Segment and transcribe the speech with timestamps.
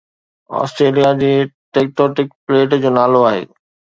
[0.59, 1.29] Australia جي
[1.77, 3.43] tectonic plate جو نالو آهي